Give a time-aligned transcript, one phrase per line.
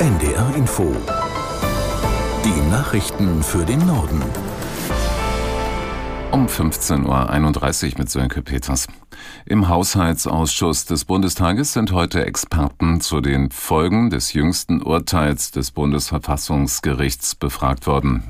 [0.00, 0.96] NDR Info.
[2.42, 4.22] Die Nachrichten für den Norden.
[6.32, 8.86] Um 15.31 Uhr mit Sönke Peters.
[9.44, 17.34] Im Haushaltsausschuss des Bundestages sind heute Experten zu den Folgen des jüngsten Urteils des Bundesverfassungsgerichts
[17.34, 18.22] befragt worden.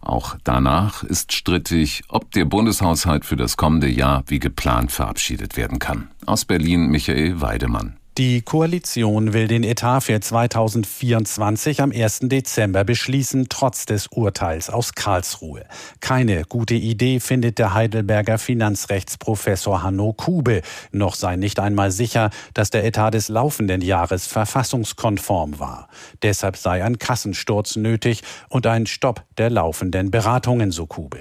[0.00, 5.78] Auch danach ist strittig, ob der Bundeshaushalt für das kommende Jahr wie geplant verabschiedet werden
[5.78, 6.08] kann.
[6.26, 7.98] Aus Berlin Michael Weidemann.
[8.18, 12.22] Die Koalition will den Etat für 2024 am 1.
[12.22, 15.64] Dezember beschließen, trotz des Urteils aus Karlsruhe.
[16.00, 20.62] Keine gute Idee findet der Heidelberger Finanzrechtsprofessor Hanno Kube.
[20.90, 25.88] Noch sei nicht einmal sicher, dass der Etat des laufenden Jahres verfassungskonform war.
[26.20, 31.20] Deshalb sei ein Kassensturz nötig und ein Stopp der laufenden Beratungen, so Kube.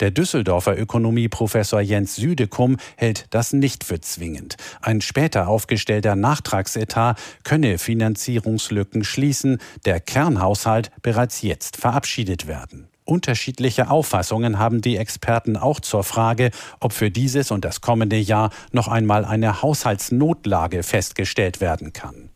[0.00, 4.56] Der Düsseldorfer Ökonomieprofessor Jens Südekum hält das nicht für zwingend.
[4.80, 12.88] Ein später aufgestellter Nachtragsetat könne Finanzierungslücken schließen, der Kernhaushalt bereits jetzt verabschiedet werden.
[13.04, 18.50] Unterschiedliche Auffassungen haben die Experten auch zur Frage, ob für dieses und das kommende Jahr
[18.70, 22.30] noch einmal eine Haushaltsnotlage festgestellt werden kann.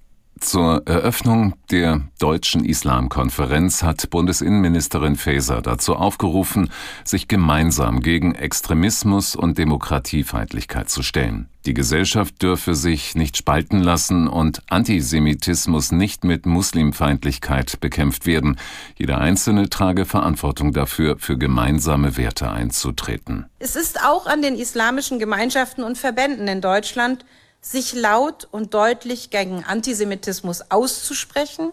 [0.46, 6.70] Zur Eröffnung der Deutschen Islamkonferenz hat Bundesinnenministerin Faeser dazu aufgerufen,
[7.02, 11.48] sich gemeinsam gegen Extremismus und Demokratiefeindlichkeit zu stellen.
[11.66, 18.56] Die Gesellschaft dürfe sich nicht spalten lassen und Antisemitismus nicht mit Muslimfeindlichkeit bekämpft werden.
[18.94, 23.46] Jeder Einzelne trage Verantwortung dafür, für gemeinsame Werte einzutreten.
[23.58, 27.24] Es ist auch an den islamischen Gemeinschaften und Verbänden in Deutschland
[27.70, 31.72] sich laut und deutlich gegen Antisemitismus auszusprechen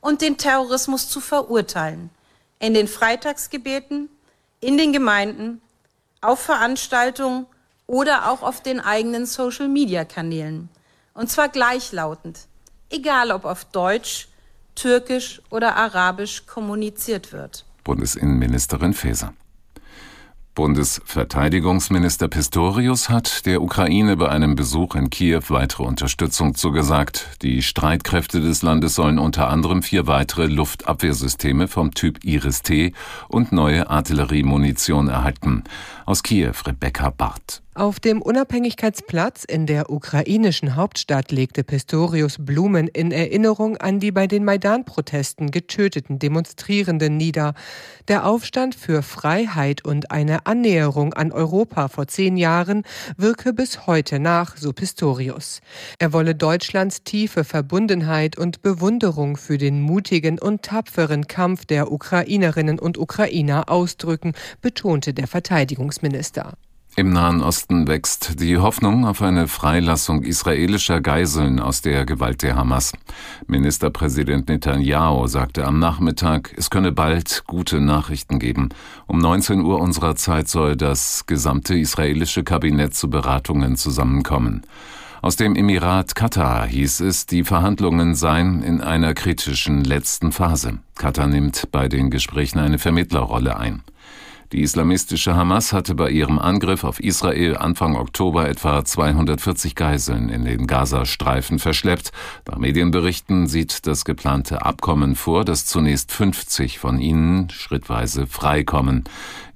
[0.00, 2.08] und den Terrorismus zu verurteilen.
[2.60, 4.08] In den Freitagsgebeten,
[4.60, 5.60] in den Gemeinden,
[6.22, 7.46] auf Veranstaltungen
[7.86, 10.70] oder auch auf den eigenen Social-Media-Kanälen.
[11.12, 12.46] Und zwar gleichlautend,
[12.88, 14.28] egal ob auf Deutsch,
[14.74, 17.66] Türkisch oder Arabisch kommuniziert wird.
[17.84, 19.34] Bundesinnenministerin Faeser.
[20.54, 27.38] Bundesverteidigungsminister Pistorius hat der Ukraine bei einem Besuch in Kiew weitere Unterstützung zugesagt.
[27.42, 32.92] Die Streitkräfte des Landes sollen unter anderem vier weitere Luftabwehrsysteme vom Typ Iris-T
[33.28, 35.64] und neue Artilleriemunition erhalten.
[36.06, 37.62] Aus Kiew Rebecca Barth.
[37.76, 44.28] Auf dem Unabhängigkeitsplatz in der ukrainischen Hauptstadt legte Pistorius Blumen in Erinnerung an die bei
[44.28, 47.54] den Maidan-Protesten getöteten Demonstrierenden nieder.
[48.06, 52.84] Der Aufstand für Freiheit und eine Annäherung an Europa vor zehn Jahren
[53.16, 55.60] wirke bis heute nach, so Pistorius.
[55.98, 62.78] Er wolle Deutschlands tiefe Verbundenheit und Bewunderung für den mutigen und tapferen Kampf der Ukrainerinnen
[62.78, 66.52] und Ukrainer ausdrücken, betonte der Verteidigungsminister.
[66.96, 72.54] Im Nahen Osten wächst die Hoffnung auf eine Freilassung israelischer Geiseln aus der Gewalt der
[72.54, 72.92] Hamas.
[73.48, 78.68] Ministerpräsident Netanyahu sagte am Nachmittag, es könne bald gute Nachrichten geben.
[79.08, 84.62] Um 19 Uhr unserer Zeit soll das gesamte israelische Kabinett zu Beratungen zusammenkommen.
[85.20, 90.78] Aus dem Emirat Katar hieß es, die Verhandlungen seien in einer kritischen letzten Phase.
[90.94, 93.82] Katar nimmt bei den Gesprächen eine Vermittlerrolle ein.
[94.54, 100.44] Die islamistische Hamas hatte bei ihrem Angriff auf Israel Anfang Oktober etwa 240 Geiseln in
[100.44, 102.12] den Gazastreifen verschleppt.
[102.46, 109.02] Nach Medienberichten sieht das geplante Abkommen vor, dass zunächst 50 von ihnen schrittweise freikommen.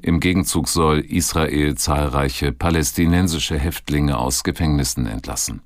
[0.02, 5.62] Im Gegenzug soll Israel zahlreiche palästinensische Häftlinge aus Gefängnissen entlassen.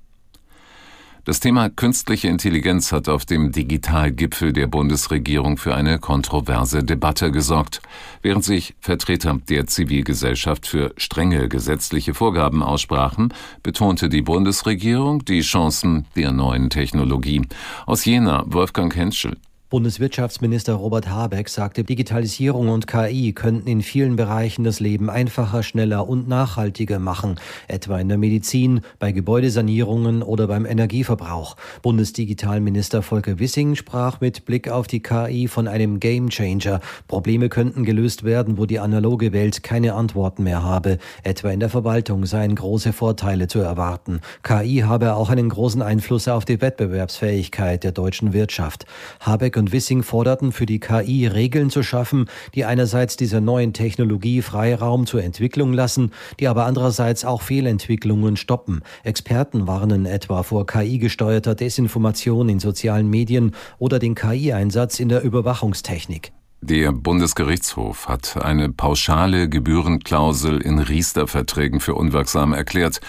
[1.24, 7.80] Das Thema künstliche Intelligenz hat auf dem Digitalgipfel der Bundesregierung für eine kontroverse Debatte gesorgt.
[8.22, 16.06] Während sich Vertreter der Zivilgesellschaft für strenge gesetzliche Vorgaben aussprachen, betonte die Bundesregierung die Chancen
[16.16, 17.42] der neuen Technologie.
[17.86, 19.36] Aus Jena Wolfgang Henschel.
[19.72, 26.06] Bundeswirtschaftsminister Robert Habeck sagte, Digitalisierung und KI könnten in vielen Bereichen das Leben einfacher, schneller
[26.06, 27.36] und nachhaltiger machen,
[27.68, 31.56] etwa in der Medizin, bei Gebäudesanierungen oder beim Energieverbrauch.
[31.80, 36.80] Bundesdigitalminister Volker Wissing sprach mit Blick auf die KI von einem Gamechanger.
[37.08, 40.98] Probleme könnten gelöst werden, wo die analoge Welt keine Antworten mehr habe.
[41.22, 44.20] Etwa in der Verwaltung seien große Vorteile zu erwarten.
[44.42, 48.84] KI habe auch einen großen Einfluss auf die Wettbewerbsfähigkeit der deutschen Wirtschaft.
[49.20, 52.26] Habeck und Wissing forderten für die KI Regeln zu schaffen,
[52.56, 56.10] die einerseits dieser neuen Technologie Freiraum zur Entwicklung lassen,
[56.40, 58.82] die aber andererseits auch Fehlentwicklungen stoppen.
[59.04, 66.32] Experten warnen etwa vor KI-gesteuerter Desinformation in sozialen Medien oder den KI-Einsatz in der Überwachungstechnik.
[66.64, 73.00] Der Bundesgerichtshof hat eine pauschale Gebührenklausel in Riester-Verträgen für unwirksam erklärt.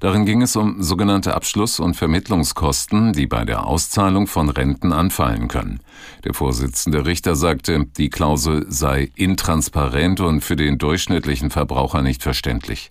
[0.00, 5.46] Darin ging es um sogenannte Abschluss- und Vermittlungskosten, die bei der Auszahlung von Renten anfallen
[5.46, 5.78] können.
[6.24, 12.90] Der Vorsitzende Richter sagte, die Klausel sei intransparent und für den durchschnittlichen Verbraucher nicht verständlich.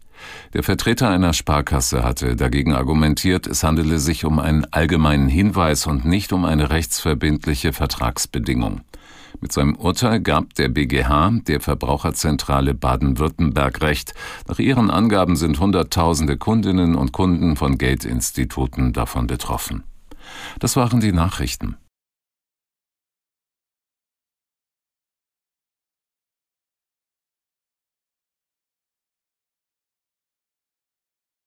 [0.53, 6.05] Der Vertreter einer Sparkasse hatte dagegen argumentiert, es handele sich um einen allgemeinen Hinweis und
[6.05, 8.79] nicht um eine rechtsverbindliche Vertragsbedingung.
[9.41, 14.13] Mit seinem Urteil gab der BGH der Verbraucherzentrale Baden-Württemberg recht.
[14.47, 19.83] Nach ihren Angaben sind Hunderttausende Kundinnen und Kunden von Geldinstituten davon betroffen.
[20.59, 21.77] Das waren die Nachrichten.